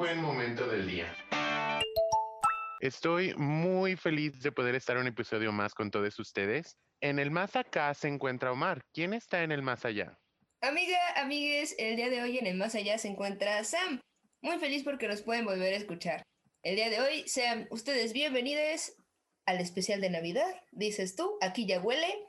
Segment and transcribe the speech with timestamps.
[0.00, 1.14] buen momento del día.
[2.80, 6.78] Estoy muy feliz de poder estar un episodio más con todos ustedes.
[7.02, 8.80] En el más acá se encuentra Omar.
[8.94, 10.18] ¿Quién está en el más allá?
[10.62, 14.00] Amiga, amigues, el día de hoy en el más allá se encuentra Sam.
[14.40, 16.22] Muy feliz porque nos pueden volver a escuchar.
[16.62, 18.94] El día de hoy sean ustedes bienvenidos
[19.44, 20.62] al especial de Navidad.
[20.72, 22.26] Dices tú, aquí ya huele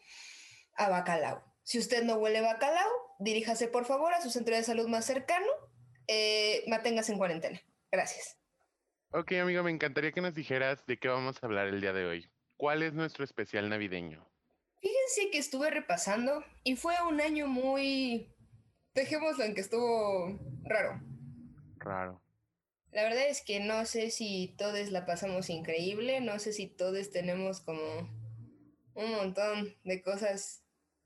[0.76, 1.42] a bacalao.
[1.64, 5.48] Si usted no huele bacalao, diríjase por favor a su centro de salud más cercano.
[6.14, 7.62] Eh, manténgase en cuarentena.
[7.90, 8.38] Gracias.
[9.12, 12.06] Ok, amigo, me encantaría que nos dijeras de qué vamos a hablar el día de
[12.06, 12.30] hoy.
[12.58, 14.30] ¿Cuál es nuestro especial navideño?
[14.82, 18.30] Fíjense que estuve repasando y fue un año muy...
[18.94, 21.02] Dejémoslo en que estuvo raro.
[21.78, 22.22] Raro.
[22.92, 27.10] La verdad es que no sé si todos la pasamos increíble, no sé si todos
[27.12, 27.82] tenemos como
[28.96, 30.66] un montón de cosas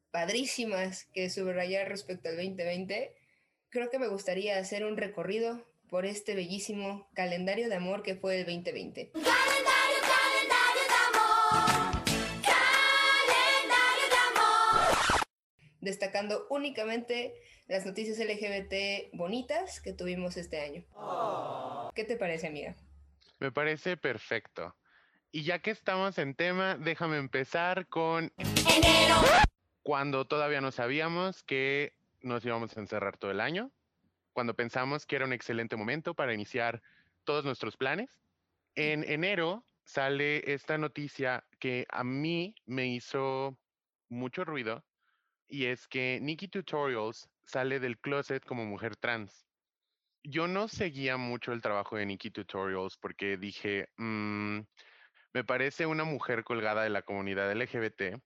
[0.10, 3.25] padrísimas que subrayar respecto al 2020.
[3.76, 8.40] Creo que me gustaría hacer un recorrido por este bellísimo calendario de amor que fue
[8.40, 9.12] el 2020.
[9.12, 12.06] Calendario, calendario de amor.
[13.26, 15.22] Calendario de amor.
[15.82, 17.34] destacando únicamente
[17.68, 20.86] las noticias LGBT bonitas que tuvimos este año.
[21.94, 22.78] ¿Qué te parece, amiga?
[23.40, 24.74] Me parece perfecto.
[25.34, 29.18] Y ya que estamos en tema, déjame empezar con Enero.
[29.84, 31.92] cuando todavía no sabíamos que
[32.26, 33.72] nos íbamos a encerrar todo el año,
[34.34, 36.82] cuando pensamos que era un excelente momento para iniciar
[37.24, 38.10] todos nuestros planes.
[38.74, 43.58] En enero sale esta noticia que a mí me hizo
[44.10, 44.84] mucho ruido
[45.48, 49.46] y es que Nikki Tutorials sale del closet como mujer trans.
[50.24, 54.62] Yo no seguía mucho el trabajo de Nikki Tutorials porque dije, "Mm,
[55.34, 58.20] me parece una mujer colgada de la comunidad LGBT.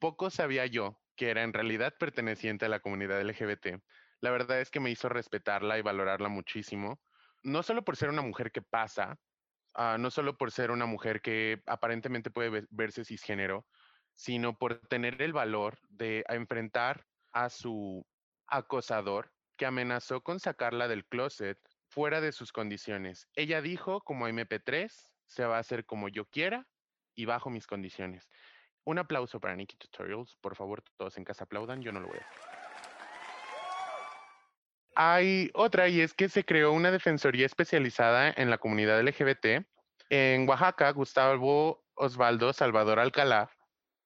[0.00, 3.82] Poco sabía yo que era en realidad perteneciente a la comunidad LGBT.
[4.22, 7.02] La verdad es que me hizo respetarla y valorarla muchísimo,
[7.42, 9.20] no solo por ser una mujer que pasa,
[9.74, 13.66] ah, no solo por ser una mujer que aparentemente puede ve- verse cisgénero,
[14.14, 18.06] sino por tener el valor de enfrentar a su
[18.46, 23.28] acosador que amenazó con sacarla del closet fuera de sus condiciones.
[23.34, 26.66] Ella dijo, como MP3, se va a hacer como yo quiera
[27.14, 28.30] y bajo mis condiciones.
[28.84, 30.36] Un aplauso para Nikki Tutorials.
[30.40, 31.82] Por favor, todos en casa aplaudan.
[31.82, 32.60] Yo no lo voy a hacer.
[34.96, 39.64] Hay otra y es que se creó una defensoría especializada en la comunidad LGBT.
[40.08, 43.50] En Oaxaca, Gustavo Osvaldo Salvador Alcalá,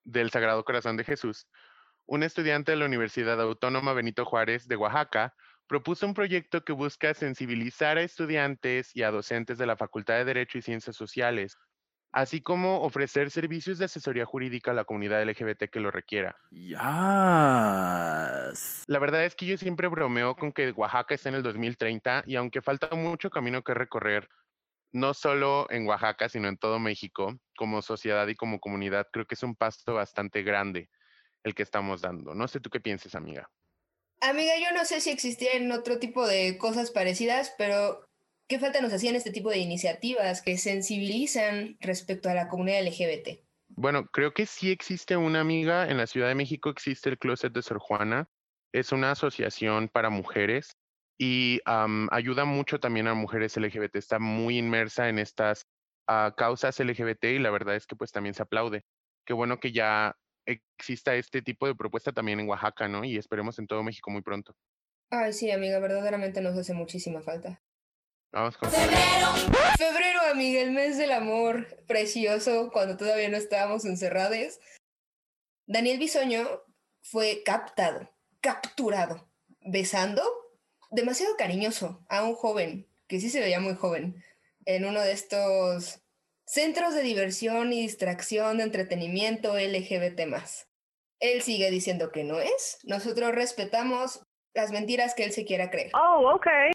[0.04, 1.48] del Sagrado Corazón de Jesús,
[2.06, 5.34] un estudiante de la Universidad Autónoma Benito Juárez de Oaxaca,
[5.66, 10.26] propuso un proyecto que busca sensibilizar a estudiantes y a docentes de la Facultad de
[10.26, 11.56] Derecho y Ciencias Sociales,
[12.14, 16.36] así como ofrecer servicios de asesoría jurídica a la comunidad LGBT que lo requiera.
[16.52, 16.78] Yes.
[18.86, 22.36] La verdad es que yo siempre bromeo con que Oaxaca está en el 2030 y
[22.36, 24.28] aunque falta mucho camino que recorrer,
[24.92, 29.34] no solo en Oaxaca, sino en todo México, como sociedad y como comunidad, creo que
[29.34, 30.88] es un paso bastante grande
[31.42, 32.32] el que estamos dando.
[32.32, 33.50] No sé tú qué pienses, amiga.
[34.20, 38.04] Amiga, yo no sé si existían otro tipo de cosas parecidas, pero
[38.48, 43.40] ¿qué falta nos hacían este tipo de iniciativas que sensibilizan respecto a la comunidad LGBT?
[43.68, 47.52] Bueno, creo que sí existe una amiga en la Ciudad de México, existe el Closet
[47.52, 48.28] de Sor Juana.
[48.72, 50.76] Es una asociación para mujeres
[51.18, 53.96] y am, ayuda mucho también a mujeres LGBT.
[53.96, 55.66] Está muy inmersa en estas
[56.06, 58.84] ah, causas LGBT y la verdad es que pues también se aplaude.
[59.26, 60.14] Qué bueno que ya
[60.46, 63.04] exista este tipo de propuesta también en Oaxaca, ¿no?
[63.04, 64.54] Y esperemos en todo México muy pronto.
[65.10, 67.62] Ay, sí, amiga, verdaderamente nos hace muchísima falta.
[68.34, 68.68] Vamos con...
[68.68, 69.28] Febrero.
[69.78, 74.58] Febrero, amiga, el mes del amor precioso, cuando todavía no estábamos encerrados.
[75.66, 76.44] Daniel Bisoño
[77.00, 79.30] fue captado, capturado,
[79.60, 80.22] besando
[80.90, 84.22] demasiado cariñoso a un joven, que sí se veía muy joven,
[84.64, 86.00] en uno de estos
[86.44, 90.20] centros de diversión y distracción de entretenimiento LGBT.
[91.20, 92.78] Él sigue diciendo que no es.
[92.82, 94.22] Nosotros respetamos
[94.54, 95.90] las mentiras que él se quiera creer.
[95.94, 96.73] Oh, okay.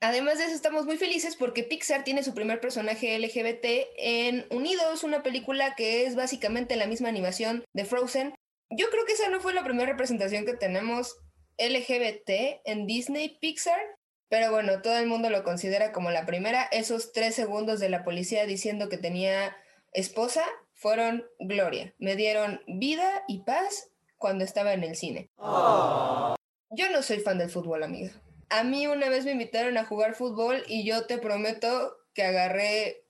[0.00, 3.64] Además de eso, estamos muy felices porque Pixar tiene su primer personaje LGBT
[3.96, 8.34] en Unidos, una película que es básicamente la misma animación de Frozen.
[8.70, 11.16] Yo creo que esa no fue la primera representación que tenemos
[11.58, 13.80] LGBT en Disney Pixar,
[14.28, 16.64] pero bueno, todo el mundo lo considera como la primera.
[16.64, 19.56] Esos tres segundos de la policía diciendo que tenía
[19.92, 20.44] esposa
[20.74, 21.94] fueron gloria.
[21.98, 23.88] Me dieron vida y paz
[24.18, 25.30] cuando estaba en el cine.
[25.38, 28.12] Yo no soy fan del fútbol, amiga.
[28.48, 33.04] A mí una vez me invitaron a jugar fútbol y yo te prometo que agarré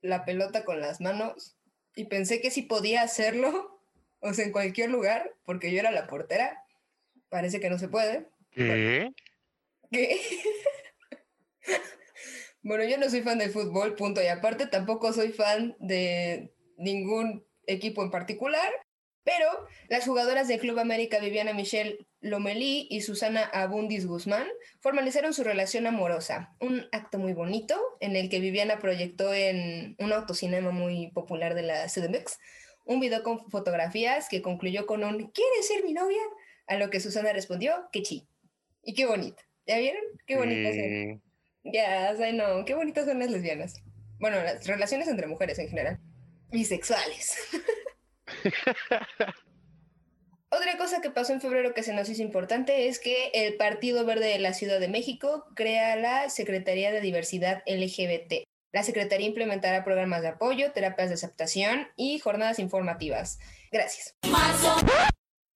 [0.00, 1.56] la pelota con las manos
[1.94, 3.80] y pensé que si podía hacerlo,
[4.20, 6.64] o sea, en cualquier lugar, porque yo era la portera.
[7.28, 8.26] Parece que no se puede.
[8.50, 9.12] ¿Qué?
[9.90, 10.20] ¿Qué?
[12.60, 14.20] Bueno, yo no soy fan del fútbol, punto.
[14.20, 18.70] Y aparte tampoco soy fan de ningún equipo en particular.
[19.28, 24.46] Pero las jugadoras del Club América Viviana Michelle Lomelí y Susana Abundis Guzmán
[24.80, 26.54] formalizaron su relación amorosa.
[26.60, 31.60] Un acto muy bonito en el que Viviana proyectó en un autocinema muy popular de
[31.60, 32.38] la CDMX
[32.86, 36.22] un video con fotografías que concluyó con un ¿Quieres ser mi novia?
[36.66, 38.26] A lo que Susana respondió que sí.
[38.82, 39.42] Y qué bonito.
[39.66, 40.02] ¿Ya vieron?
[40.26, 40.72] Qué bonito.
[40.72, 41.20] Sí.
[41.64, 42.64] Ya, I know.
[42.64, 43.74] Qué bonitas son las lesbianas.
[44.20, 46.00] Bueno, las relaciones entre mujeres en general.
[46.50, 47.36] Bisexuales.
[50.50, 54.06] Otra cosa que pasó en febrero que se nos hizo importante es que el Partido
[54.06, 58.44] Verde de la Ciudad de México crea la Secretaría de Diversidad LGBT.
[58.72, 63.38] La Secretaría implementará programas de apoyo, terapias de aceptación y jornadas informativas.
[63.70, 64.14] Gracias.
[64.30, 64.74] Marzo,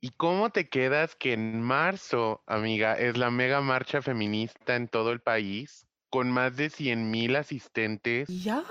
[0.05, 5.13] ¿Y cómo te quedas que en marzo, amiga, es la mega marcha feminista en todo
[5.13, 8.27] el país, con más de 100 mil asistentes?
[8.27, 8.65] Yes.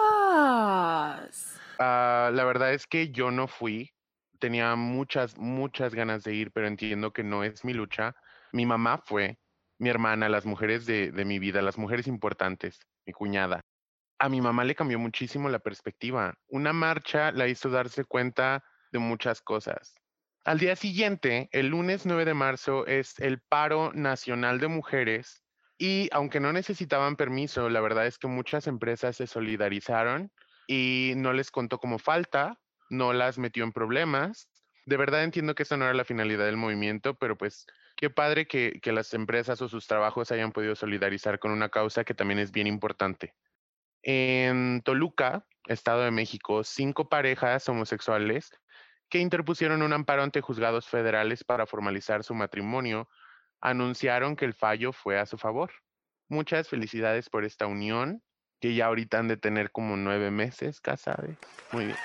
[1.80, 3.94] Ah, la verdad es que yo no fui.
[4.42, 8.16] Tenía muchas, muchas ganas de ir, pero entiendo que no es mi lucha.
[8.52, 9.38] Mi mamá fue,
[9.78, 13.62] mi hermana, las mujeres de, de mi vida, las mujeres importantes, mi cuñada.
[14.18, 16.34] A mi mamá le cambió muchísimo la perspectiva.
[16.48, 19.94] Una marcha la hizo darse cuenta de muchas cosas.
[20.44, 25.44] Al día siguiente, el lunes 9 de marzo, es el paro nacional de mujeres
[25.78, 30.32] y aunque no necesitaban permiso, la verdad es que muchas empresas se solidarizaron
[30.66, 32.60] y no les contó como falta,
[32.92, 34.50] no las metió en problemas.
[34.86, 37.66] De verdad entiendo que esa no era la finalidad del movimiento, pero pues
[37.96, 42.04] qué padre que, que las empresas o sus trabajos hayan podido solidarizar con una causa
[42.04, 43.34] que también es bien importante.
[44.04, 48.52] En Toluca, Estado de México, cinco parejas homosexuales
[49.10, 53.10] que interpusieron un amparo ante juzgados federales para formalizar su matrimonio,
[53.62, 55.72] anunciaron que el fallo fue a su favor.
[56.30, 58.24] Muchas felicidades por esta unión,
[58.60, 61.36] que ya ahorita han de tener como nueve meses casados.
[61.72, 61.98] Muy bien.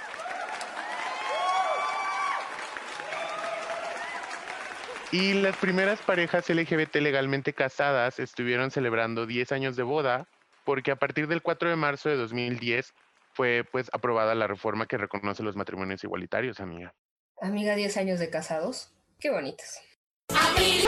[5.18, 10.28] Y las primeras parejas LGBT legalmente casadas estuvieron celebrando 10 años de boda,
[10.62, 12.92] porque a partir del 4 de marzo de 2010
[13.32, 16.94] fue pues aprobada la reforma que reconoce los matrimonios igualitarios, amiga.
[17.40, 18.92] Amiga, 10 años de casados.
[19.18, 19.80] Qué bonitos.
[20.28, 20.86] abril,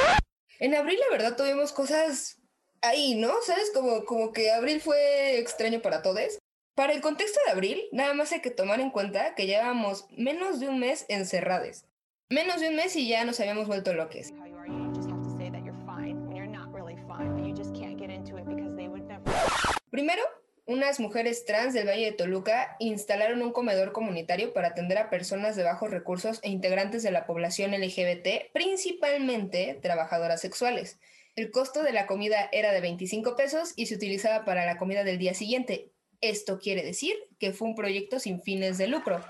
[0.58, 2.36] En abril, la verdad, tuvimos cosas
[2.82, 3.32] ahí, ¿no?
[3.40, 3.70] ¿Sabes?
[3.72, 6.38] Como, como que abril fue extraño para todos.
[6.74, 10.60] Para el contexto de abril, nada más hay que tomar en cuenta que llevábamos menos
[10.60, 11.86] de un mes encerrados.
[12.30, 14.34] Menos de un mes y ya nos habíamos vuelto loques.
[19.90, 20.22] Primero,
[20.66, 25.56] unas mujeres trans del Valle de Toluca instalaron un comedor comunitario para atender a personas
[25.56, 30.98] de bajos recursos e integrantes de la población LGBT, principalmente trabajadoras sexuales.
[31.34, 35.02] El costo de la comida era de 25 pesos y se utilizaba para la comida
[35.02, 35.92] del día siguiente.
[36.20, 39.24] Esto quiere decir que fue un proyecto sin fines de lucro.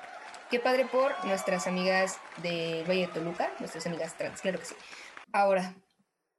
[0.51, 4.75] Qué padre por nuestras amigas del Valle de Toluca, nuestras amigas trans, claro que sí.
[5.31, 5.75] Ahora,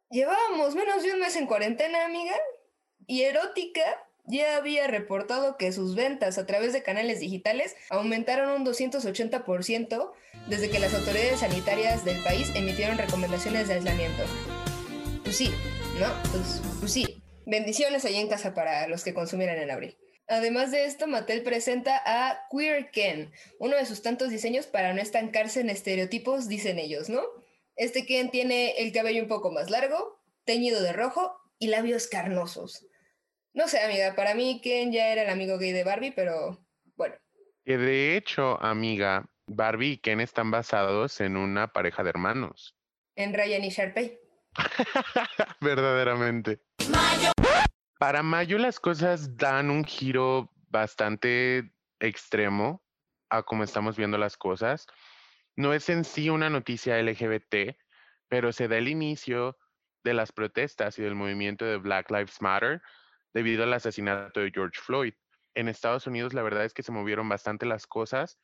[0.10, 2.34] llevábamos menos de un mes en cuarentena, amiga,
[3.06, 3.84] y Erótica
[4.26, 10.12] ya había reportado que sus ventas a través de canales digitales aumentaron un 280%
[10.48, 14.24] desde que las autoridades sanitarias del país emitieron recomendaciones de aislamiento.
[15.24, 15.52] Pues sí,
[16.00, 16.08] ¿no?
[16.32, 17.22] Pues, pues sí.
[17.46, 19.98] Bendiciones allá en casa para los que consumieran en abril.
[20.30, 25.02] Además de esto, Mattel presenta a Queer Ken, uno de sus tantos diseños para no
[25.02, 27.24] estancarse en estereotipos, dicen ellos, ¿no?
[27.76, 32.86] Este Ken tiene el cabello un poco más largo, teñido de rojo y labios carnosos.
[33.54, 36.64] No sé, amiga, para mí Ken ya era el amigo gay de Barbie, pero
[36.96, 37.16] bueno.
[37.66, 42.76] Que de hecho, amiga, Barbie y Ken están basados en una pareja de hermanos.
[43.16, 44.20] En Ryan y Sharpay.
[45.60, 46.60] Verdaderamente.
[46.92, 47.32] mayo,
[48.00, 52.82] Para mayo las cosas dan un giro bastante extremo
[53.30, 54.88] a cómo estamos viendo las cosas.
[55.58, 57.76] No es en sí una noticia LGBT,
[58.30, 59.58] pero se da el inicio
[60.06, 62.82] de las protestas y del movimiento de Black Lives Matter
[63.34, 65.14] debido al asesinato de George Floyd.
[65.54, 68.40] En Estados Unidos la verdad es que se movieron bastante las cosas,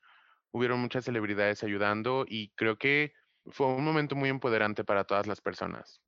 [0.52, 3.14] hubieron muchas celebridades ayudando y creo que
[3.46, 6.02] fue un momento muy empoderante para todas las personas.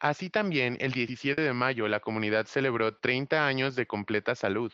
[0.00, 4.72] Así también, el 17 de mayo, la comunidad celebró 30 años de completa salud.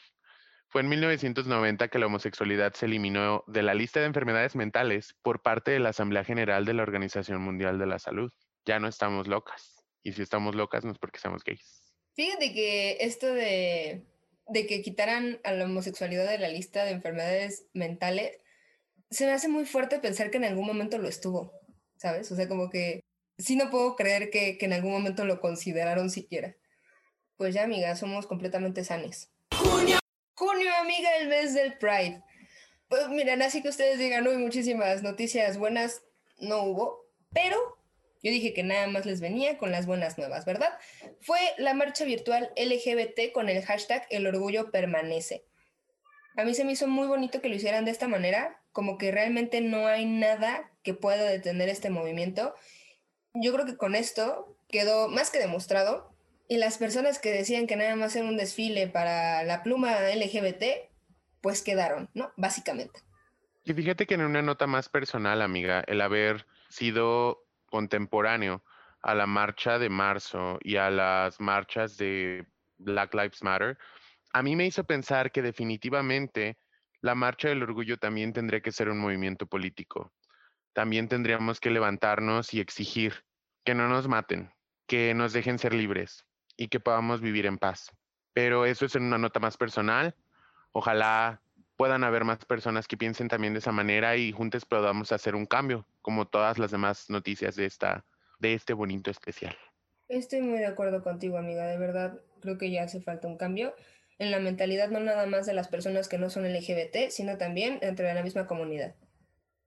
[0.69, 5.41] Fue en 1990 que la homosexualidad se eliminó de la lista de enfermedades mentales por
[5.41, 8.33] parte de la Asamblea General de la Organización Mundial de la Salud.
[8.67, 9.87] Ya no estamos locas.
[10.03, 11.95] Y si estamos locas no es porque seamos gays.
[12.15, 14.05] Fíjate que esto de,
[14.49, 18.39] de que quitaran a la homosexualidad de la lista de enfermedades mentales,
[19.11, 21.53] se me hace muy fuerte pensar que en algún momento lo estuvo,
[21.97, 22.31] ¿sabes?
[22.31, 23.05] O sea, como que
[23.39, 26.57] sí no puedo creer que, que en algún momento lo consideraron siquiera.
[27.37, 29.31] Pues ya, amiga, somos completamente sanes.
[29.53, 29.99] Junio.
[30.35, 32.23] Junio, amiga, el mes del Pride.
[32.89, 36.03] Pues miren, así que ustedes digan, uy, muchísimas noticias buenas
[36.39, 37.57] no hubo, pero
[38.23, 40.71] yo dije que nada más les venía con las buenas nuevas, ¿verdad?
[41.21, 45.45] Fue la marcha virtual LGBT con el hashtag El Orgullo Permanece.
[46.37, 49.13] A mí se me hizo muy bonito que lo hicieran de esta manera, como que
[49.13, 52.55] realmente no hay nada que pueda detener este movimiento.
[53.35, 56.15] Yo creo que con esto quedó más que demostrado
[56.49, 60.91] y las personas que decían que nada más era un desfile para la pluma LGBT,
[61.41, 62.33] pues quedaron, ¿no?
[62.37, 63.01] Básicamente.
[63.65, 68.63] Y fíjate que en una nota más personal, amiga, el haber sido contemporáneo
[69.01, 72.47] a la marcha de marzo y a las marchas de
[72.79, 73.79] Black Lives Matter,
[74.33, 76.59] a mí me hizo pensar que definitivamente
[77.01, 80.13] la marcha del orgullo también tendría que ser un movimiento político.
[80.75, 83.25] También tendríamos que levantarnos y exigir
[83.65, 84.53] que no nos maten,
[84.87, 86.27] que nos dejen ser libres
[86.57, 87.93] y que podamos vivir en paz.
[88.33, 90.15] Pero eso es en una nota más personal.
[90.73, 91.41] Ojalá
[91.77, 95.47] puedan haber más personas que piensen también de esa manera y juntos podamos hacer un
[95.47, 98.05] cambio, como todas las demás noticias de, esta,
[98.41, 99.57] de este bonito especial.
[100.09, 101.67] Estoy muy de acuerdo contigo, amiga.
[101.67, 103.75] De verdad, creo que ya hace falta un cambio
[104.19, 107.79] en la mentalidad no nada más de las personas que no son LGBT, sino también
[107.81, 108.95] entre la misma comunidad.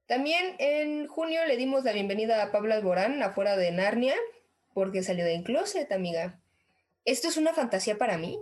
[0.08, 4.14] También en junio le dimos la bienvenida a Pablo Alborán afuera de Narnia,
[4.72, 6.40] porque salió de closet, amiga.
[7.04, 8.40] Esto es una fantasía para mí,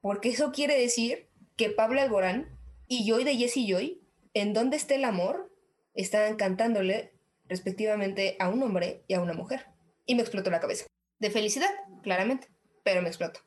[0.00, 4.02] porque eso quiere decir que Pablo Alborán y Joy de Jesse Joy,
[4.34, 5.52] en Dónde está el amor,
[5.94, 7.12] estaban cantándole
[7.44, 9.66] respectivamente a un hombre y a una mujer.
[10.06, 10.86] Y me explotó la cabeza.
[11.20, 11.70] De felicidad,
[12.02, 12.48] claramente,
[12.82, 13.38] pero me explotó.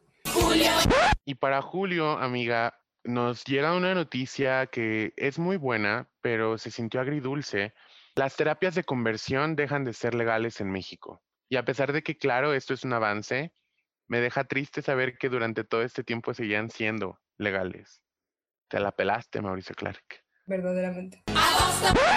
[1.25, 6.99] Y para Julio, amiga, nos llega una noticia que es muy buena, pero se sintió
[6.99, 7.73] agridulce.
[8.15, 11.21] Las terapias de conversión dejan de ser legales en México.
[11.49, 13.53] Y a pesar de que, claro, esto es un avance,
[14.07, 18.01] me deja triste saber que durante todo este tiempo seguían siendo legales.
[18.67, 20.23] Te la pelaste, Mauricio Clark.
[20.45, 21.23] Verdaderamente.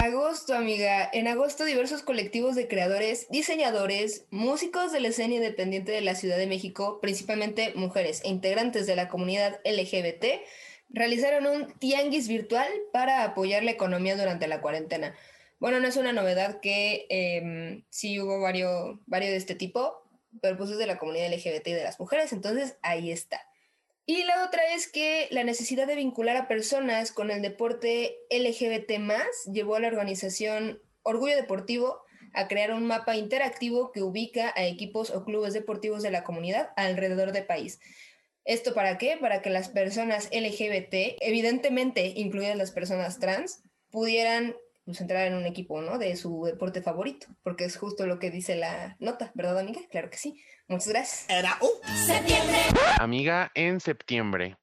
[0.03, 1.11] Agosto, amiga.
[1.13, 6.39] En agosto, diversos colectivos de creadores, diseñadores, músicos de la escena independiente de la Ciudad
[6.39, 10.43] de México, principalmente mujeres e integrantes de la comunidad LGBT,
[10.91, 15.15] realizaron un tianguis virtual para apoyar la economía durante la cuarentena.
[15.59, 20.03] Bueno, no es una novedad que em, sí hubo varios, varios de este tipo,
[20.41, 23.41] pero pues es de la comunidad LGBT y de las mujeres, entonces ahí está.
[24.07, 28.91] Y la otra es que la necesidad de vincular a personas con el deporte LGBT
[29.53, 35.11] llevó a la organización Orgullo Deportivo a crear un mapa interactivo que ubica a equipos
[35.11, 37.81] o clubes deportivos de la comunidad alrededor del país.
[38.51, 39.17] ¿Esto para qué?
[39.17, 45.47] Para que las personas LGBT, evidentemente incluidas las personas trans, pudieran pues, entrar en un
[45.47, 45.99] equipo ¿no?
[45.99, 49.81] de su deporte favorito, porque es justo lo que dice la nota, ¿verdad, amiga?
[49.89, 50.43] Claro que sí.
[50.67, 51.27] Muchas gracias.
[51.31, 51.61] Era
[51.95, 52.59] septiembre.
[52.99, 54.57] Amiga, en septiembre.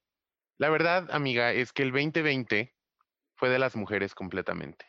[0.58, 2.74] La verdad, amiga, es que el 2020
[3.36, 4.84] fue de las mujeres completamente.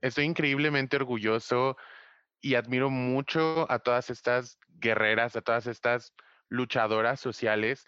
[0.00, 1.76] Estoy increíblemente orgulloso
[2.40, 6.14] y admiro mucho a todas estas guerreras, a todas estas
[6.48, 7.86] luchadoras sociales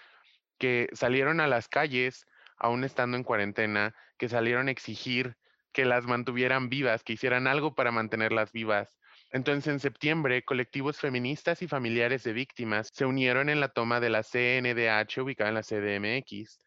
[0.63, 2.25] que salieron a las calles,
[2.57, 5.37] aún estando en cuarentena, que salieron a exigir
[5.73, 8.97] que las mantuvieran vivas, que hicieran algo para mantenerlas vivas,
[9.35, 14.11] entonces, en septiembre, colectivos feministas y familiares de víctimas se unieron en la toma de
[14.11, 16.61] la CNDH ubicada en la CDMX.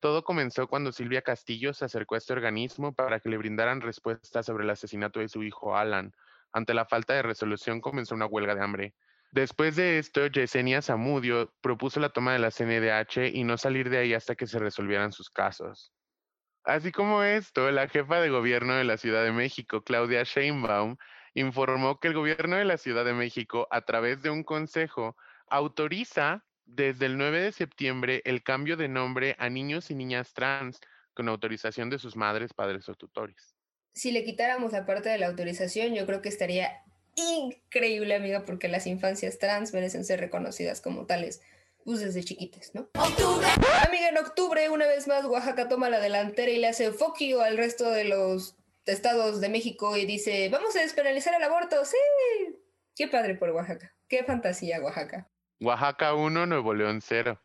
[0.00, 4.44] Todo comenzó cuando Silvia Castillo se acercó a este organismo para que le brindaran respuestas
[4.44, 6.12] sobre el asesinato de su hijo Alan.
[6.52, 8.94] Ante la falta de resolución comenzó una huelga de hambre.
[9.30, 13.98] Después de esto, Yesenia Zamudio propuso la toma de la CNDH y no salir de
[13.98, 15.92] ahí hasta que se resolvieran sus casos.
[16.64, 20.96] Así como esto, la jefa de gobierno de la Ciudad de México, Claudia Sheinbaum,
[21.34, 25.16] informó que el gobierno de la Ciudad de México, a través de un consejo,
[25.48, 30.80] autoriza desde el 9 de septiembre el cambio de nombre a niños y niñas trans
[31.14, 33.56] con autorización de sus madres, padres o tutores.
[33.94, 36.82] Si le quitáramos la parte de la autorización, yo creo que estaría
[37.18, 41.40] increíble, amiga, porque las infancias trans merecen ser reconocidas como tales
[41.84, 42.82] pues desde chiquitas, ¿no?
[42.94, 43.46] Octubre.
[43.86, 47.56] Amiga, en octubre, una vez más, Oaxaca toma la delantera y le hace foquio al
[47.56, 51.82] resto de los estados de México y dice, vamos a despenalizar el aborto.
[51.86, 51.96] Sí,
[52.94, 53.94] qué padre por Oaxaca.
[54.06, 55.30] Qué fantasía, Oaxaca.
[55.60, 57.40] Oaxaca 1, Nuevo León 0.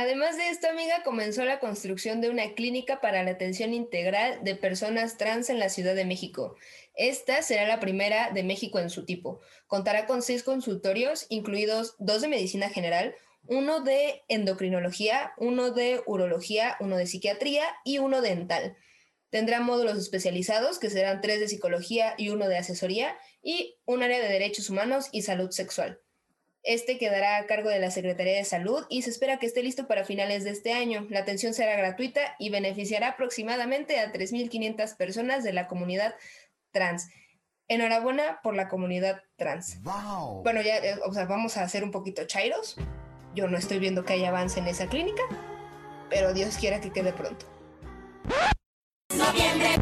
[0.00, 4.54] Además de esto, amiga, comenzó la construcción de una clínica para la atención integral de
[4.54, 6.54] personas trans en la Ciudad de México.
[6.94, 9.40] Esta será la primera de México en su tipo.
[9.66, 13.16] Contará con seis consultorios, incluidos dos de medicina general,
[13.48, 18.76] uno de endocrinología, uno de urología, uno de psiquiatría y uno dental.
[19.30, 24.20] Tendrá módulos especializados, que serán tres de psicología y uno de asesoría, y un área
[24.20, 26.00] de derechos humanos y salud sexual.
[26.62, 29.86] Este quedará a cargo de la Secretaría de Salud y se espera que esté listo
[29.86, 31.06] para finales de este año.
[31.08, 36.14] La atención será gratuita y beneficiará aproximadamente a 3.500 personas de la comunidad
[36.72, 37.08] trans.
[37.68, 39.82] Enhorabuena por la comunidad trans.
[39.82, 40.42] Wow.
[40.42, 42.76] Bueno, ya, eh, o sea, vamos a hacer un poquito chairos.
[43.34, 45.22] Yo no estoy viendo que haya avance en esa clínica,
[46.10, 47.46] pero Dios quiera que quede pronto.
[49.14, 49.76] Noviembre,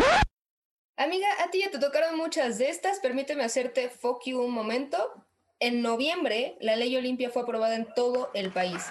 [0.99, 3.01] Amiga, a ti ya te tocaron muchas de estas.
[3.01, 5.26] Permíteme hacerte fuck you un momento.
[5.59, 8.83] En noviembre, la ley Olimpia fue aprobada en todo el país.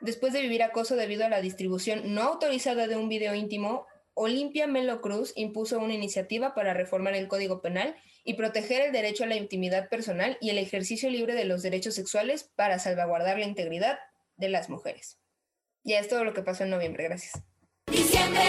[0.00, 4.68] Después de vivir acoso debido a la distribución no autorizada de un video íntimo, Olimpia
[4.68, 9.26] Melo Cruz impuso una iniciativa para reformar el Código Penal y proteger el derecho a
[9.26, 13.98] la intimidad personal y el ejercicio libre de los derechos sexuales para salvaguardar la integridad
[14.36, 15.18] de las mujeres.
[15.82, 17.42] Ya es todo lo que pasó en noviembre, gracias.
[17.90, 18.42] diciembre,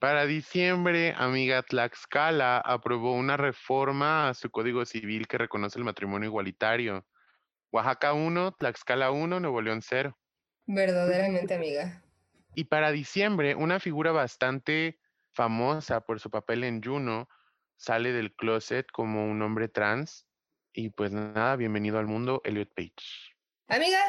[0.00, 6.26] Para diciembre, amiga Tlaxcala aprobó una reforma a su código civil que reconoce el matrimonio
[6.26, 7.06] igualitario.
[7.70, 10.16] Oaxaca 1, Tlaxcala 1, Nuevo León 0.
[10.64, 12.02] Verdaderamente, amiga.
[12.54, 14.98] Y para diciembre, una figura bastante
[15.32, 17.28] famosa por su papel en Juno
[17.76, 20.26] sale del closet como un hombre trans.
[20.72, 23.34] Y pues nada, bienvenido al mundo, Elliot Page.
[23.68, 24.00] Amiga,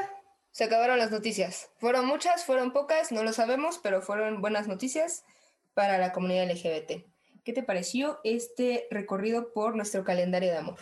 [0.51, 1.69] se acabaron las noticias.
[1.79, 5.25] Fueron muchas, fueron pocas, no lo sabemos, pero fueron buenas noticias
[5.73, 7.05] para la comunidad LGBT.
[7.43, 10.77] ¿Qué te pareció este recorrido por nuestro calendario de amor?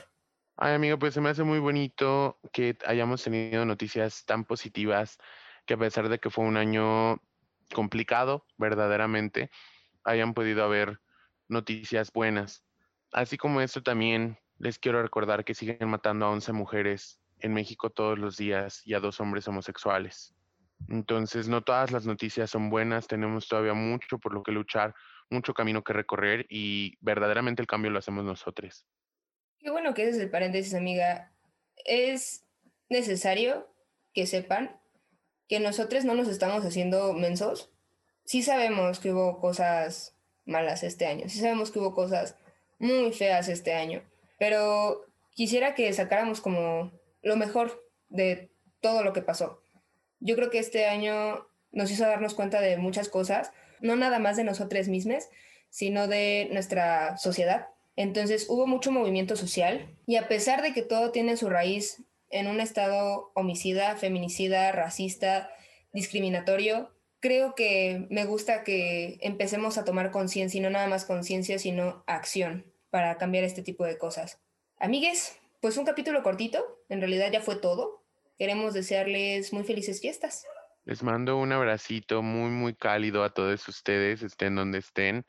[0.57, 5.17] Ay, amigo, pues se me hace muy bonito que hayamos tenido noticias tan positivas,
[5.65, 7.21] que a pesar de que fue un año
[7.73, 9.51] complicado, verdaderamente,
[10.03, 10.99] hayan podido haber
[11.47, 12.65] noticias buenas.
[13.13, 17.89] Así como esto también les quiero recordar que siguen matando a 11 mujeres en México
[17.89, 20.35] todos los días y a dos hombres homosexuales.
[20.87, 24.95] Entonces, no todas las noticias son buenas, tenemos todavía mucho por lo que luchar,
[25.29, 28.85] mucho camino que recorrer y verdaderamente el cambio lo hacemos nosotros.
[29.59, 31.31] Qué bueno que haces el paréntesis, amiga.
[31.85, 32.45] Es
[32.89, 33.67] necesario
[34.13, 34.79] que sepan
[35.47, 37.71] que nosotros no nos estamos haciendo mensos.
[38.23, 42.35] Sí sabemos que hubo cosas malas este año, sí sabemos que hubo cosas
[42.79, 44.01] muy feas este año,
[44.39, 48.51] pero quisiera que sacáramos como lo mejor de
[48.81, 49.61] todo lo que pasó.
[50.19, 53.51] Yo creo que este año nos hizo darnos cuenta de muchas cosas,
[53.81, 55.25] no nada más de nosotros mismos,
[55.69, 57.67] sino de nuestra sociedad.
[57.95, 62.47] Entonces hubo mucho movimiento social y a pesar de que todo tiene su raíz en
[62.47, 65.49] un estado homicida, feminicida, racista,
[65.93, 71.59] discriminatorio, creo que me gusta que empecemos a tomar conciencia y no nada más conciencia,
[71.59, 74.39] sino acción para cambiar este tipo de cosas.
[74.77, 78.03] Amigues, pues un capítulo cortito, en realidad ya fue todo.
[78.39, 80.47] Queremos desearles muy felices fiestas.
[80.85, 85.25] Les mando un abracito muy, muy cálido a todos ustedes, estén donde estén.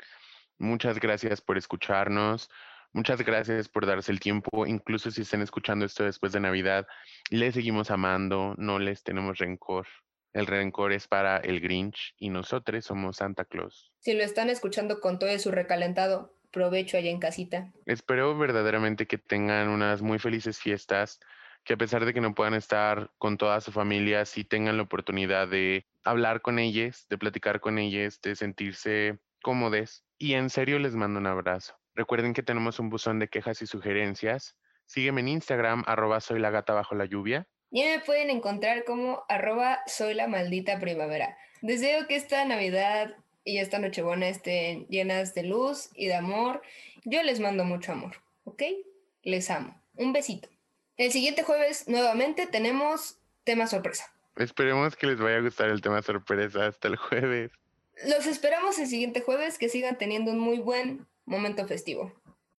[0.58, 2.48] Muchas gracias por escucharnos.
[2.92, 6.86] Muchas gracias por darse el tiempo, incluso si están escuchando esto después de Navidad.
[7.30, 9.88] Les seguimos amando, no les tenemos rencor.
[10.32, 13.92] El rencor es para el Grinch y nosotros somos Santa Claus.
[13.98, 17.72] Si lo están escuchando con todo su recalentado, provecho allá en casita.
[17.86, 21.18] Espero verdaderamente que tengan unas muy felices fiestas,
[21.64, 24.82] que a pesar de que no puedan estar con toda su familia, sí tengan la
[24.82, 30.04] oportunidad de hablar con ellos, de platicar con ellos, de sentirse cómodos.
[30.18, 31.74] Y en serio les mando un abrazo.
[31.94, 34.56] Recuerden que tenemos un buzón de quejas y sugerencias.
[34.86, 37.46] Sígueme en Instagram, arroba soy la gata bajo la lluvia.
[37.70, 41.36] Y me pueden encontrar como arroba soy la maldita primavera.
[41.62, 46.62] Deseo que esta Navidad y esta Nochebuena estén llenas de luz y de amor.
[47.04, 48.62] Yo les mando mucho amor, ¿ok?
[49.22, 49.80] Les amo.
[49.94, 50.48] Un besito.
[51.00, 54.12] El siguiente jueves nuevamente tenemos tema sorpresa.
[54.36, 57.50] Esperemos que les vaya a gustar el tema sorpresa hasta el jueves.
[58.06, 62.12] Los esperamos el siguiente jueves, que sigan teniendo un muy buen momento festivo.